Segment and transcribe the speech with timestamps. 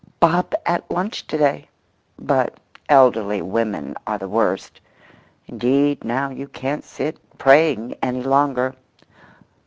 [0.19, 2.55] "Bob at lunch to day"—But
[2.89, 4.81] elderly women are the worst.
[5.45, 8.73] Indeed now you can't sit praying any longer.